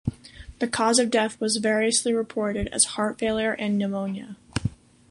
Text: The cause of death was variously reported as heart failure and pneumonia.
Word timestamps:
The 0.57 0.67
cause 0.67 0.97
of 0.97 1.11
death 1.11 1.39
was 1.39 1.57
variously 1.57 2.11
reported 2.11 2.69
as 2.69 2.85
heart 2.97 3.19
failure 3.19 3.53
and 3.53 3.77
pneumonia. 3.77 4.35